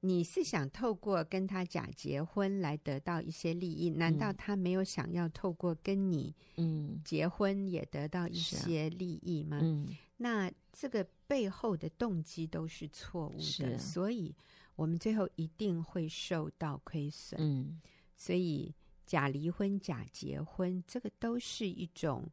[0.00, 7.00] 你是想透过跟他假结婚来得到一些利益，嗯、难道他没有想要透过跟你嗯。
[7.04, 9.60] 结婚也得到一些利益吗？
[9.62, 14.34] 嗯，那这个背后的动机都是错误的，啊、所以
[14.76, 17.40] 我们最后一定会受到亏损。
[17.40, 17.80] 嗯，
[18.16, 18.74] 所以。
[19.06, 22.30] 假离婚、假结婚，这个都是一种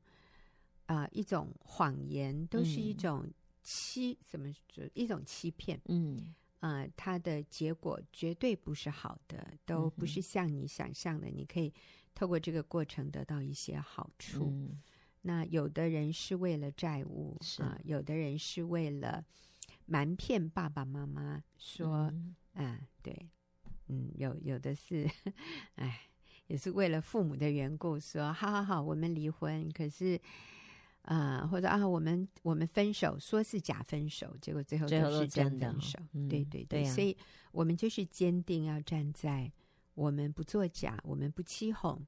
[0.86, 3.28] 啊、呃，一种谎言，都是一种
[3.68, 4.90] 欺，怎、嗯、么说？
[4.94, 5.78] 一种欺骗。
[5.90, 11.74] 嗯，呃，它的结果绝对不是好的，都不是像你想象的，嗯、你可以
[12.16, 14.46] 透过这个过程得到一些好处。
[14.46, 14.82] 嗯、
[15.24, 19.26] 那有的人是为了债务，啊、呃，有的人是为了
[19.86, 23.30] 瞒骗爸爸妈妈，说，嗯、呃，对，
[23.88, 25.06] 嗯，有有的是，
[25.76, 26.04] 哎。
[26.48, 29.70] 也是为了父母的缘故，说好好好，我们离婚。
[29.74, 30.18] 可是，
[31.08, 35.98] 啊、呃，或者啊，我们我们分手，说是假分手，结果最后都是真分手。
[36.12, 37.16] 嗯、对对对，对啊、所以
[37.54, 39.50] 我们就是坚定要站在
[39.96, 42.06] 我们不作假，我们不欺哄，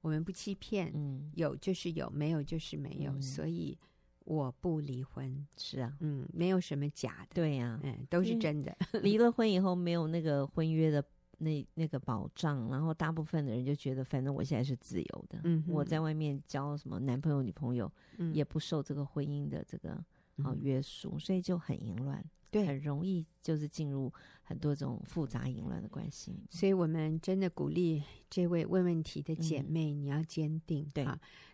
[0.00, 0.90] 我们不欺骗。
[0.94, 3.12] 嗯，有就是有，没有就是没有。
[3.12, 3.76] 嗯、所以
[4.24, 5.46] 我不离婚。
[5.58, 7.34] 是啊，嗯，没有什么假的。
[7.34, 8.74] 对呀、啊，嗯，都是真的。
[9.02, 11.04] 离了婚以后，没有那个婚约的。
[11.38, 20.04] 那那个保障，然后大部分的人就觉得，反正我现在是自由的，嗯，我在外面交什么男朋友、女朋友，嗯，也不受这个婚姻的这个啊、
[20.36, 26.34] 嗯、约束，所以就很淫乱，对，很容易就是进入很多种复杂淫乱的关系。
[26.50, 31.06] 所以我们真的鼓励这位问问题的姐妹，嗯、你要坚定，对，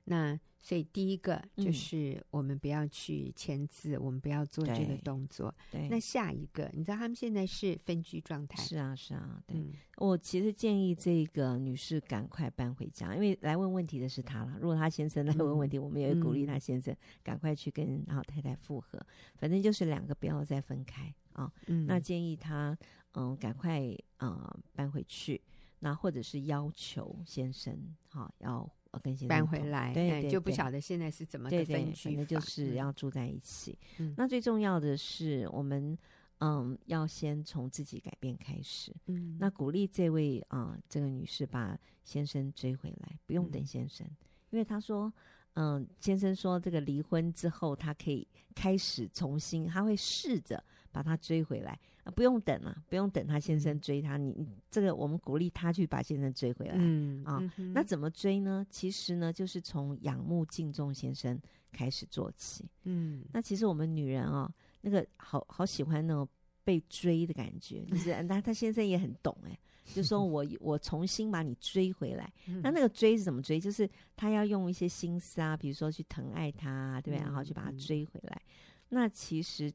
[0.05, 0.39] 那。
[0.67, 5.55] 所以第一个就是我们不要去签字，嗯，我们不要做这个动作。
[5.71, 8.63] 对，那下一个，你知道他们现在是分居状态。
[8.63, 9.43] 是啊，是啊。
[9.47, 14.57] 对，嗯，我其实建议这个女士赶快搬回家，因为来问问题的是她了。
[14.59, 18.99] 如果她先生来问问题，嗯，我们也会鼓励她先生赶快去跟然后太太复合。
[19.37, 21.53] 反正就是两个不要再分开啊。
[21.67, 22.75] 嗯，那建议她
[23.13, 23.83] 嗯赶快
[24.17, 25.39] 啊，呃，搬回去，
[25.81, 28.71] 那或者是要求先生哈，啊，要。
[28.99, 33.79] 跟搬回来，对，对，对，就不晓得现在是怎么的分居，那就是要住在一起。
[33.99, 35.97] 嗯，那最重要的是，我们
[36.39, 38.95] 嗯要先从自己改变开始。
[39.07, 44.17] 嗯，那鼓励这位啊、呃、这个女士把先生追回来，不用等先生，嗯、
[44.51, 45.13] 因为她说，
[45.55, 51.79] 嗯，先生说这个离婚之后，他可以开始重新，他会试着把他追回来。
[52.05, 54.19] 啊，不用等了，不用等他先生追他。
[54.19, 56.75] 你这个，我们鼓励他去把先生追回来。
[56.79, 58.65] 嗯啊、嗯，那怎么追呢？
[58.69, 61.41] 其实呢，就是从仰慕敬重先生
[61.73, 62.69] 开始做起。
[62.83, 66.29] 嗯，那其实我们女人啊，那个好好喜欢那种
[66.63, 69.59] 被追的感觉，就是 那他先生也很懂哎、欸，
[69.95, 72.31] 就说我我重新把你追回来。
[72.63, 73.59] 那那个追是怎么追？
[73.59, 78.43] 就是他要用一些心思啊，比如说去疼爱他，对，然后去把他追回来。
[78.91, 79.73] 那其实。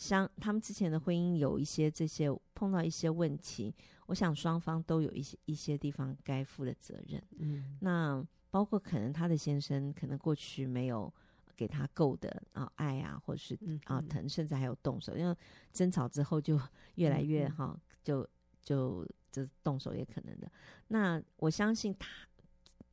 [0.00, 3.74] 像他们之前的婚姻有一些这些碰到一些问题，
[4.06, 7.22] 我想双方都有一些一些地方该负的责任。
[7.38, 11.12] 嗯，那包括可能他的先生可能过去没有
[11.54, 15.36] 给他够的啊爱啊，或者是啊疼，甚至还有动手，因为
[15.70, 16.58] 争吵之后就
[16.94, 18.26] 越来越哈、嗯，就
[18.62, 20.50] 就就动手也可能的。
[20.88, 22.08] 那我相信他，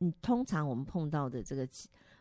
[0.00, 1.66] 嗯，通常我们碰到的这个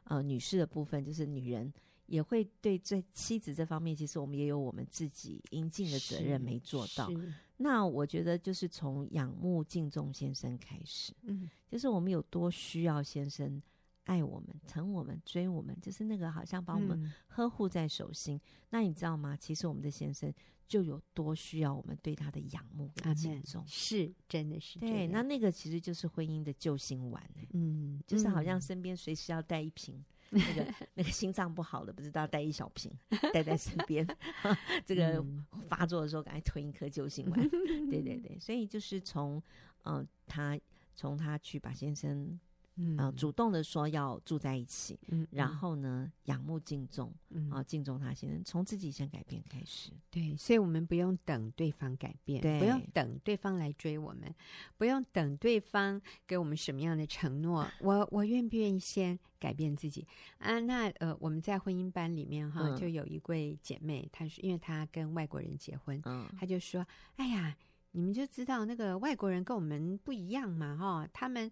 [0.06, 1.74] 呃女士的部分，就是女人。
[2.08, 7.10] 也会对这妻子这方面，其实我们也有我们自己应尽的责任没做到。
[7.58, 13.62] 那我觉得就是从仰慕敬重先生开始，嗯，就是我们有多需要先生
[14.04, 18.36] 爱我们、疼我们、追我们，就是那个好像把我们呵护在手心。
[18.38, 19.36] 嗯、那你知道吗？
[19.36, 20.32] 其实我们的先生
[20.68, 25.08] 就有多需要我们对他的仰慕跟敬重，是真的是对。
[25.08, 27.22] 那那个其实就是婚姻的救心丸，
[27.54, 30.06] 嗯，就是好像身边随时要带一瓶。
[30.30, 32.92] 那个那个心脏不好的，不知道带一小瓶
[33.34, 34.06] 带在身边，
[34.86, 35.24] 这个
[35.68, 37.50] 发作的时候赶快吞一颗救心丸。
[37.90, 39.42] 对对对，所以就是从
[39.84, 40.60] 嗯、呃，他
[40.94, 42.40] 从他去把先生
[42.78, 49.92] 嗯主动的说要住在一起，嗯，然后呢，仰慕敬重，嗯啊，敬重他先生，从自己先改变开始。
[50.12, 54.34] 对，所以我们不用等对方改变，对不用等对方来追我们，
[54.78, 60.60] 不用等对方给我们什么样的承诺， 我我愿不愿意先改变自己啊？
[60.60, 66.86] 那呃，我们在婚姻班里面哈，嗯就有一位姐妹，她是因为她跟外国人结婚，嗯，她就说
[67.18, 67.58] ：“哎呀，
[67.92, 71.52] 你们就知道那个外国人跟我们不一样嘛，哈，他们。”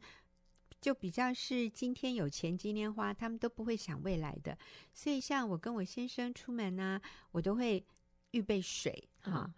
[0.86, 4.56] 就比较是今天有钱今天花，他们都不会想未来的。
[4.94, 7.84] 所以像我跟我先生出门呢、啊，我都会
[8.30, 9.52] 预备水哈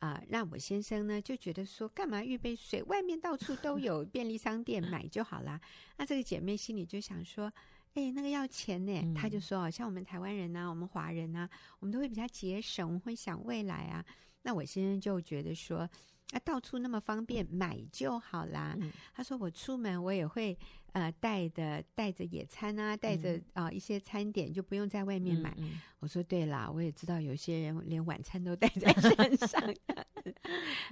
[0.00, 2.82] 啊，那、呃、我先生呢就觉得说，干嘛预备水？
[2.82, 5.58] 外面到处都有便利商店买就好啦。
[5.96, 7.50] 那这个姐妹心里就想说，
[7.94, 9.14] 哎，那个要钱呢。
[9.14, 14.04] 她、嗯、就说，像我们台湾人呐、啊，我们华人呐、啊，我们都会比较节省，我们会想未来啊。
[14.42, 15.88] 那我先生就觉得说。
[16.32, 18.76] 啊，到处那么方便，买就好啦。
[18.80, 20.58] 嗯、他说：“我出门我也会
[20.92, 25.54] 呃带的带着野餐啊，带着啊、呃、一些餐点，就不用在外面买。
[25.58, 29.74] 嗯嗯”我说：“对啦，我也知道有些人连晚餐都带在身上。”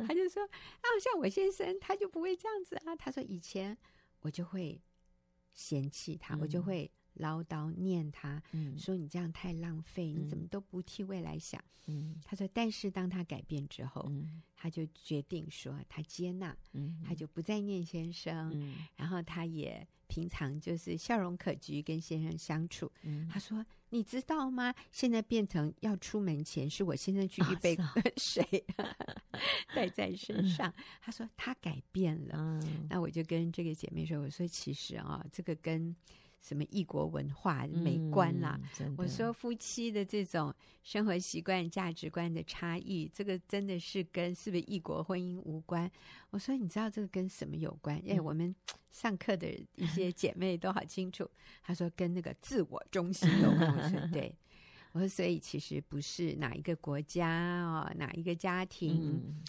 [0.07, 3.77] 他就说：“啊，像我先生他就不会这样子啊。”他说：“以前
[4.21, 4.81] 我就会
[5.53, 11.63] 嫌弃他，嗯、我就会。”唠叨念他，嗯、说你这样太浪费，嗯、你怎么都不替未来想？
[11.87, 22.91] 嗯、他说，但是当他改变之后，嗯、他就决定说他接纳，嗯、他就不再念先生，嗯、然后他也平常就是笑容可掬跟先生相处。
[23.03, 24.75] 嗯、他说，你知道吗？
[24.91, 27.77] 现在变成要出门前是我先生去预备
[28.17, 28.65] 水
[29.77, 30.71] 带在身上。
[30.71, 35.95] 嗯、他说他改变了，嗯、那我就跟这个姐妹说，我说其实啊，这个跟。
[36.47, 38.61] 什么异国文化美观啦？
[38.81, 45.91] 嗯、我说夫妻的这种生活习惯、价值观的差异，这个真的是跟是不是异国婚姻无关。
[46.29, 47.99] 我说你知道这个跟什么有关？
[48.05, 48.55] 因为、嗯、我们
[48.91, 51.27] 上课的一些姐妹都好清楚。
[51.65, 53.75] 她说跟那个自我中心有关。
[53.75, 54.37] 我说对。
[54.93, 59.01] 我说 所以其实不是哪一个国家哦，哪一个家庭。
[59.03, 59.43] 嗯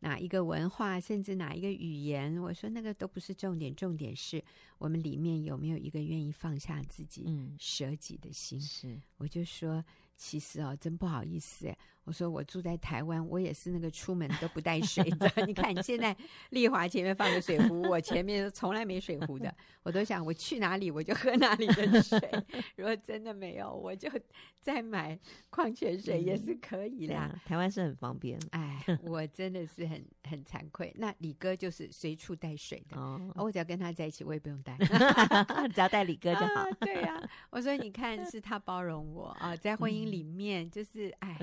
[0.00, 4.42] 哪一个文化，甚至哪一个语言，我说那个都不是重点，重点是
[4.78, 8.60] 我们里面有没有一个愿意放下自己、嗯、舍己的心。
[8.60, 9.84] 是，我就说，
[10.16, 11.78] 其实哦，真不好意思哎。
[12.08, 15.30] 我说我住在台湾，我也是那个出门都不带水的。
[15.46, 16.16] 你看你现在
[16.50, 19.54] 丽华前面放个水壶，我前面从来没水壶的。
[19.82, 22.18] 我都想我去哪里我就喝哪里的水。
[22.76, 24.10] 如果真的没有，我就
[24.58, 25.18] 再买
[25.50, 27.14] 矿泉水也是可以的。
[27.14, 28.38] 嗯、台湾是很方便。
[28.52, 30.90] 哎，我真的是很很惭愧。
[30.96, 34.78] 那李哥就是随处带水的，哦、我只要跟他在一起，我也不用带，
[35.74, 36.62] 只要带李哥就好。
[36.62, 41.38] 啊对呀、啊，我说你看是他包容我啊，在婚姻里面就是哎。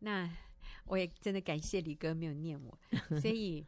[0.00, 0.28] 那
[0.86, 2.78] 我也真的感谢李哥没有念我，
[3.20, 3.64] 所以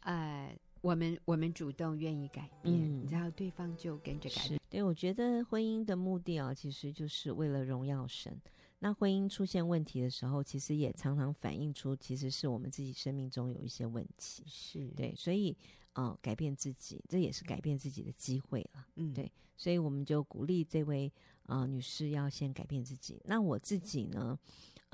[0.00, 4.60] 呃，我们我们主动愿意改变，嗯、然后对方就跟着改变。
[4.70, 8.40] 对，我觉得婚姻的目的啊，其实就是为了荣耀神。
[8.80, 14.42] 那婚姻出现问题的时候，其实也常常反映出，其实是我们自己生命中有一些问题。
[14.46, 15.56] 是对，所以
[15.94, 18.86] 呃，改变自己，这也是改变自己的机会了。
[18.96, 21.10] 嗯，对，所以我们就鼓励这位
[21.46, 23.20] 呃女士要先改变自己。
[23.24, 24.38] 那我自己呢？
[24.38, 24.38] 嗯、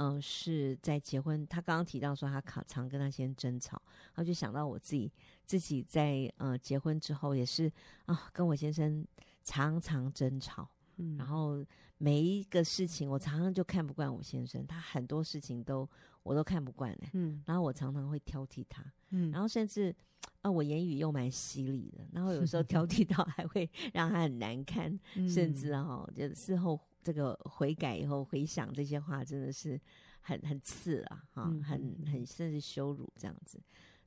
[0.00, 1.46] 呃，是在结婚。
[1.46, 3.80] 他刚刚提到说，他常常跟他先争吵，
[4.14, 5.12] 然后就想到我自己，
[5.44, 7.66] 自己在呃结婚之后也是
[8.06, 9.06] 啊、呃，跟我先生
[9.44, 10.66] 常常争吵。
[10.96, 11.62] 嗯，然后
[11.98, 15.86] 每一个事情，我常常就看不惯我先生，他很多事情都
[16.22, 17.08] 我都看不惯呢。
[17.12, 18.82] 嗯，然后我常常会挑剔他。
[19.10, 19.94] 嗯，然后甚至
[20.40, 26.80] 啊、呃，我言语又蛮犀利的，然后有时候挑剔到 还会让他很难堪，嗯、甚至哈、哦，就事后。
[27.02, 29.80] 这个悔改以后回想这些话，真的是
[30.20, 33.60] 很很刺啊，哈，很很甚至羞辱这样子。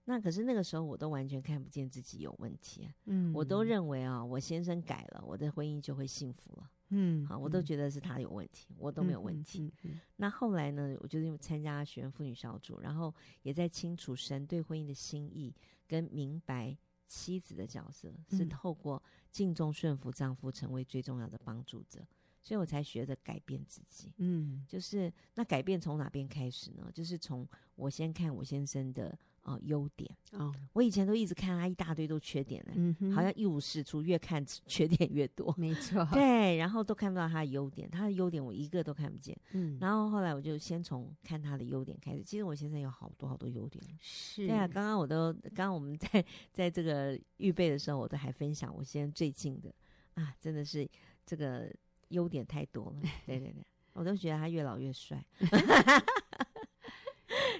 [0.06, 9.74] 那可是那个时候，我都完全看不见自己有问题，嗯，我都认为啊，我先生改了，我的婚姻就会幸福了，嗯，好，我都觉得是他有问题，我都没有问题。
[10.18, 15.56] 那后来呢，我就因为参加学院妇女小组，然后也在清楚神对婚姻的心意，
[15.88, 16.78] 跟明白
[17.08, 19.02] 妻子的角色是透过
[19.32, 22.06] 敬重顺服丈夫，成为最重要的帮助者。
[22.44, 26.92] 所以我才学着改变自己，嗯，就是那改变从哪边开始呢？
[26.94, 49.74] 就是从我先看我先生的呃优点哦，我以前都一直看他一大堆都缺点呢，嗯，好像一无是处，越看缺点越多，没错，对，然后都看不到他的优点，他的优点我一个都看不见，嗯，然后后来我就先从看他的优点开始，其实我先生有好多好多优点，是，对啊，刚刚我都刚刚我们在在这个预备的时候，我都还分享我现在最近的
[50.16, 50.86] 啊，真的是
[51.26, 51.74] 这个。
[52.14, 55.24] 优点太多了， 对对对，我都觉得他越老越帅。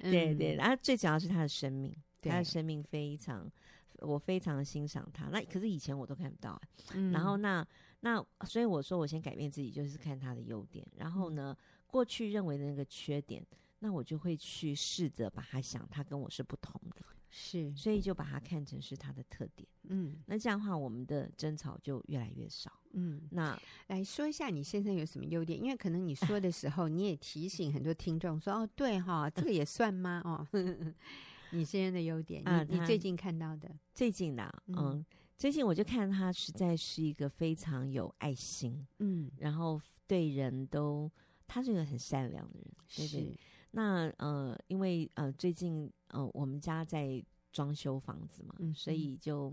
[0.02, 3.50] 对对，然后最主要是他的生命，对他的生命非常，
[3.98, 5.26] 我非常欣赏他。
[5.30, 6.60] 那可是以前我都看不到啊。
[6.94, 7.66] 嗯、然后那
[8.00, 10.86] 那所以我说我先改变自己，就是看他的优点。
[10.96, 13.44] 然后呢，过去认为的那个缺点，
[13.80, 17.02] 那我就会去试着把他想，他跟我是不同的。
[17.36, 19.68] 是，所以就把它看成是他的特点。
[19.88, 22.72] 嗯，那这样的话，我们的争吵就越来越少。
[22.92, 25.60] 嗯，那来说一下你先生有什么优点？
[25.60, 30.46] 因为可能你说的时候，你也提醒很多听众说：“哦，对哈，这个也算吗？”哦，
[31.50, 33.68] 你先生的优点啊，你最近看到的？
[33.92, 35.04] 最近的，嗯，
[35.36, 41.10] 最近我就看他实在是一个非常有爱心，嗯，然后对人都，
[41.48, 43.36] 他是一个很善良的人，对对。
[43.74, 49.52] 那呃，因为呃，最近呃，我们家在装修房子嘛，嗯、所以就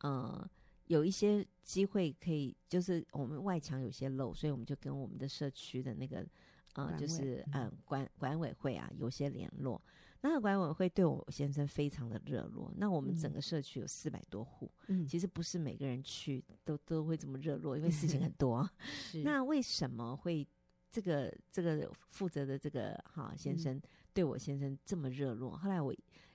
[0.00, 0.46] 呃
[0.86, 6.26] 有一些机会可以，就是我们外墙有些漏，所以我们就跟我们的社区的那个
[6.74, 9.80] 呃，就是呃管管委会啊有些联络。
[10.20, 12.72] 那个管委会对我先生非常的热络。
[12.76, 18.68] 那我们整个社区有四百多户，嗯，其实不是每个人去都都会这么热络，因为事情 很多。
[18.78, 20.46] 是那为什么会？
[20.94, 23.80] 这个这个负责的这个哈先生
[24.12, 25.92] 对我先生这么热络，后来我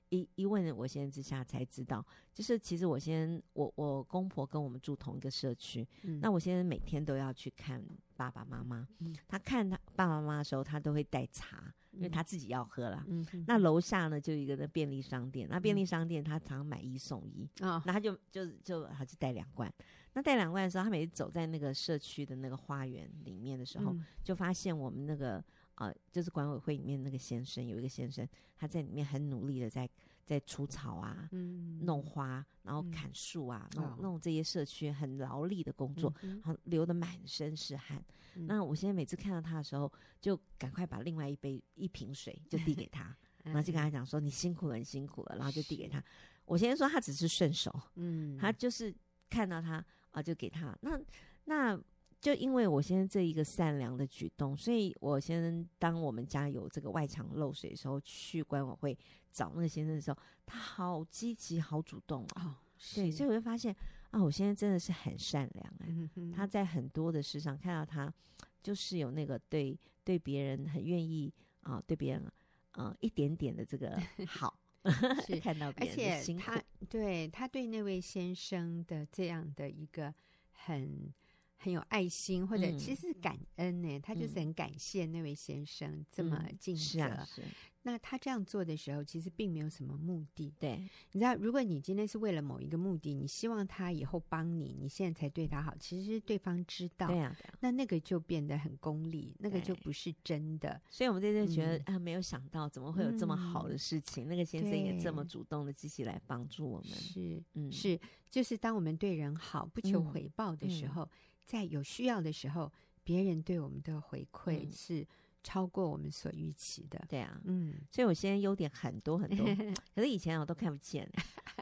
[0.09, 7.81] 一一问我先生之下才知道，就是其实我先我我公婆跟我们住同一个社区，嗯、那我先生每天都要去看
[8.17, 11.73] 爸爸妈妈，嗯、他看他爸爸妈妈的时候，他都会带茶。
[11.91, 19.73] 因为他自己要喝啦，嗯、那楼下呢就一个那便利商店，那便利商店他常买一送一，啊、那他就就就他就带两罐，
[20.19, 25.41] 那带两罐的时候，他每次走在那个社区的那个花园里面的时候，嗯、就发现我们那个
[25.75, 29.89] 呃，就是管委会里面那个先生有一个先生，他在里面很努力的在。
[30.25, 37.99] 在除草啊，嗯、弄花，然后砍树啊，嗯、弄弄这些社区很劳力的工作，嗯、然后流的满身是汗。
[38.35, 39.91] 嗯、那我现在每次看到他的时候，
[40.21, 43.05] 就赶快把另外一杯一瓶水就递给他，
[43.45, 45.97] 嗯、然后就跟他讲说：“你辛苦了，你辛苦了。”然后就递给他。
[45.97, 46.05] 是
[46.45, 48.93] 我先说他只是顺手，嗯，他就是
[49.31, 50.77] 看到他啊，就给他。
[50.81, 50.99] 那
[51.45, 51.79] 那。
[52.21, 58.97] 就因为我先生这一个善良的举动，所以我先生当我们家有这个外墙漏水的时候，去管委会
[59.31, 62.57] 找那个先生的时候，他好积极、好主动哦。
[62.93, 63.73] 对，所以我就发现
[64.11, 66.09] 啊，我现在真的是很善良哎。
[66.17, 68.13] 嗯、他在很多的事上看到他，
[68.61, 72.29] 就是有那个对对别人很愿意啊，对别人
[72.71, 73.97] 啊一点点的这个
[74.27, 74.58] 好，
[75.27, 75.67] 是看到。
[75.77, 80.13] 而且他对他对那位先生的这样的一个
[80.51, 81.13] 很。
[81.59, 83.97] 很有爱心，或者其实是感恩呢。
[83.97, 86.81] 嗯、他就是很感谢那位先生这么尽责。
[86.81, 87.43] 嗯、是啊，是。
[87.83, 90.53] 那他这样做的时候，其实并没有什么目的。
[90.59, 90.77] 对，
[91.13, 97.07] 你知道，如果你今天是为了某一个目的，你希望他以后帮你，你现在才对他好，其实对方知道。
[97.07, 100.79] 对啊，对啊，那那个就变得很功利，那个就不是真的。
[100.89, 106.89] 所以我们在这次觉得、嗯、啊，没有想到怎么会有这么好的事情，嗯、那个先生也这么主动的积极来帮助我们。
[106.89, 107.99] 是，嗯，是，
[108.29, 111.09] 就是当我们对人好，不求回报的时候。
[111.49, 112.71] 在有需要的时候，
[113.03, 115.03] 别人对我们的回馈是
[115.41, 117.03] 超过我们所预期的。
[117.09, 119.43] 对啊，嗯，所以我现在优点很多很多，
[119.95, 121.09] 可是以前我都看不见，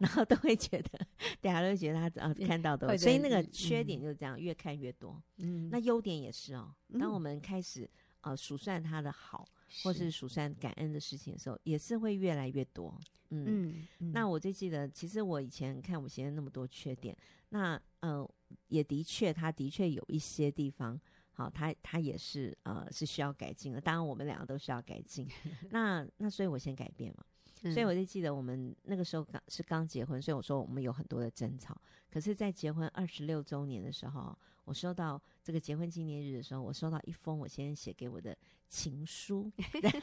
[0.02, 1.08] 然后都会觉得，
[1.40, 5.24] 大家都会觉得他啊看到的， 所以那个缺点就是这样，越看越多。
[5.38, 6.76] 嗯，那优点也是哦。
[7.00, 7.90] 当我们开始
[8.22, 9.48] 呃数算他的好，
[9.84, 13.00] 或是数算感恩的事情的时候，也是会越来越多。
[13.30, 17.16] 嗯，那我就记得，其实我以前看我先生那么多缺点，
[17.50, 18.28] 那呃。
[18.70, 20.98] 也的确，他的确有一些地方，
[21.34, 23.82] 好，他他也是呃是需要改进的。
[23.82, 25.28] 当然，我们两个都需要改进。
[25.70, 27.26] 那那所以，我先改变嘛。
[27.64, 31.78] 嗯、所以我就记得我们那个时候刚是刚结婚，所以我说我们有很多的争吵。
[32.10, 38.34] 可是，在结婚二十六周年的时候，我收到这个结婚纪念日的时候，我收到一封我先生写给我的
[38.70, 39.52] 情书，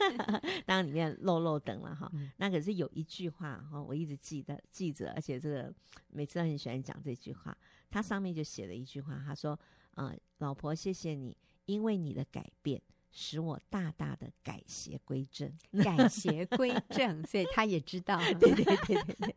[0.65, 2.09] 当然里面漏漏等了哈。
[2.13, 5.73] 嗯、那可是有一句话哈，我一直记得记着，而且这个
[6.09, 7.57] 每次都很喜欢讲这句话。
[7.89, 9.59] 他上面就写了一句话，他说
[9.95, 11.35] ：“啊、呃，老婆，谢谢你，
[11.65, 12.81] 因为你的改变。”
[13.17, 15.49] 使我大大的改邪归正，
[15.81, 19.35] 改邪归正， 所以他也知道， 对对对对对，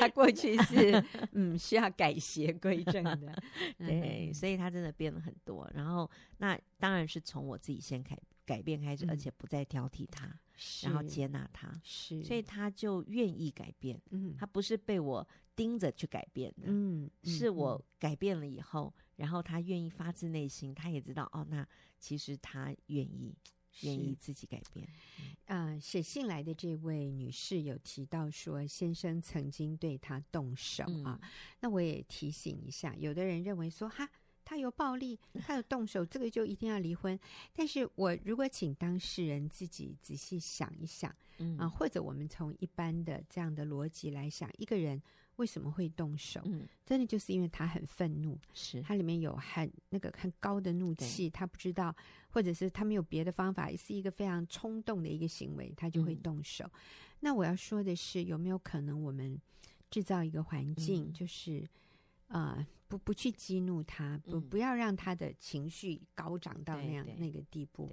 [0.00, 1.00] 他过去是
[1.30, 3.40] 嗯需要改邪归正的，
[3.78, 5.70] 对，所以他真的变了很多。
[5.72, 10.38] 然后那当然是从我自己先改改变开始，而且不再挑剔他，
[10.82, 15.26] 然后接纳他，是，所以他就愿意改变，嗯，他不是被我
[15.56, 18.92] 盯着去改变的，嗯，是我改变了以后。
[19.16, 21.64] 然后他愿意发自内心，他也知道哦，那
[22.00, 23.32] 其实他愿意
[23.82, 24.84] 愿意自己改变。
[25.44, 31.16] 啊、呃，写信来的这位女士有提到说，先生曾经对她动手啊。
[31.22, 31.30] 嗯、
[31.60, 34.10] 那我也提醒一下，有的人认为说，哈，
[34.44, 37.18] 他有暴力，他有动手，这个就一定要离婚。
[37.52, 45.02] 但是我如果请当事人自己仔细想一想，嗯啊，或者我们从一般的这样的逻辑来想，一个人
[45.36, 46.40] 为什么会动手？
[46.44, 51.94] 嗯，真的就是因为他很愤怒，是他里面有很那个很高的怒气，他不知道，
[52.30, 56.64] 或者是他没有别的方法，是一个非常冲动的一个行为，他就会动手。
[56.66, 56.70] 嗯、
[57.20, 59.40] 那我要说的是，有没有可能我们
[59.90, 61.66] 制造一个环境，嗯、就是
[62.34, 62.56] 啊？
[62.58, 67.90] 呃不不去激怒他，不不要让他的情绪高涨到那样那个地步。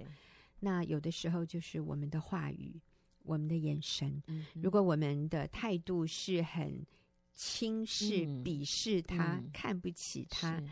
[0.60, 2.80] 那有的时候就是我们的话语，
[3.24, 4.22] 我们的眼神。
[4.28, 6.86] 嗯、如果我们的态度是很
[7.32, 10.62] 轻视、嗯、鄙视他、嗯、看不起他，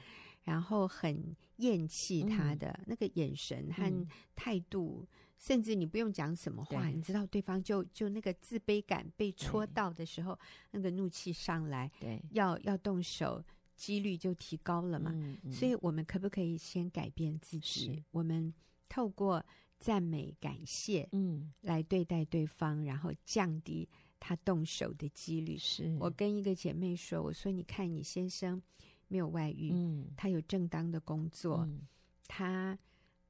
[0.44, 4.06] 然后很厌弃他的、嗯、那个眼神和
[4.36, 10.38] 态度，嗯、甚至你不用讲什么话，你知道对方就就那个自卑感被戳到的时候，
[10.70, 13.42] 那个怒气上来，对，要要动手。
[13.80, 18.04] 几率就提高了嘛，嗯嗯、所以我们可不可以先改变自己？
[18.10, 18.52] 我们
[18.90, 19.42] 透过
[19.78, 25.56] 赞美、感谢，嗯，来对待对方，然后降低他动手的几率。
[25.56, 25.96] 是。
[25.98, 28.60] 我跟一个姐妹说：“我说，你看你先生
[29.08, 31.80] 没有外遇，嗯，他有正当的工作，嗯、
[32.28, 32.78] 他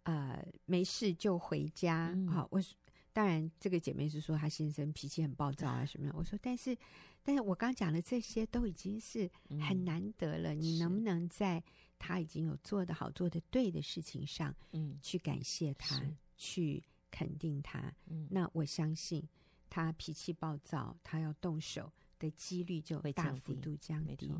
[0.02, 2.08] 呃没事就回家。
[2.08, 2.28] 好、嗯。
[2.34, 2.60] 哦，我
[3.12, 6.16] 当然这个姐妹是说她先生脾气很暴躁啊什么的。
[6.16, 6.76] 我说，但是。”
[7.22, 9.30] 但是我刚讲的这些都已经是
[9.60, 11.62] 很难得了，嗯、你能不能在
[11.98, 16.00] 他已经有做得好、做得对的事情上，嗯，去感谢他，
[16.38, 17.92] 去肯定他？
[18.06, 19.22] 嗯，那我相信
[19.68, 24.32] 他脾气暴躁，他要动手的几率就会大幅度降低。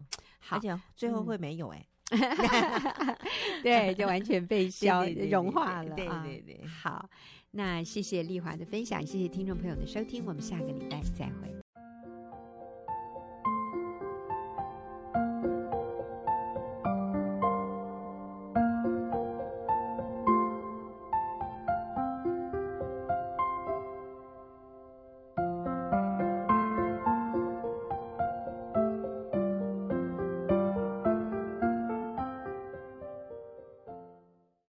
[0.49, 5.95] 而且最后会没有哎、欸，嗯、对，就完全被 消融化了。
[5.95, 7.09] 对对对，好，
[7.53, 11.70] 那谢谢丽华的分享，谢谢听众朋友的收听，我们下个礼拜再会。